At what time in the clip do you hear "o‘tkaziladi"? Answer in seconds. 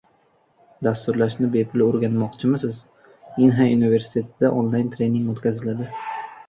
5.37-5.93